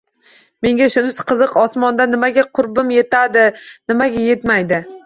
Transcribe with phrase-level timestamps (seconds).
[0.67, 3.49] Menga shunisi qiziq: osmonda nimaga qurbim yetadi,
[3.93, 4.85] nimaga yetmaydi